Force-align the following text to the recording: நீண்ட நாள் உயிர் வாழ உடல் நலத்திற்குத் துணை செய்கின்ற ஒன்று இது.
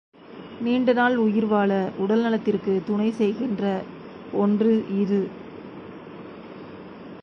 நீண்ட 0.59 0.93
நாள் 0.93 1.15
உயிர் 1.17 1.45
வாழ 1.45 1.91
உடல் 1.97 2.21
நலத்திற்குத் 2.21 2.85
துணை 2.85 3.11
செய்கின்ற 3.11 3.63
ஒன்று 4.33 4.83
இது. 4.99 5.21